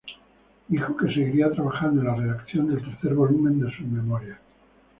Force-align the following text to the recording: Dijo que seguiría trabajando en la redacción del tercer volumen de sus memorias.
Dijo 0.67 0.97
que 0.97 1.05
seguiría 1.13 1.51
trabajando 1.51 2.01
en 2.01 2.07
la 2.07 2.15
redacción 2.15 2.67
del 2.69 2.83
tercer 2.83 3.13
volumen 3.13 3.59
de 3.59 3.69
sus 3.69 3.85
memorias. 3.85 4.39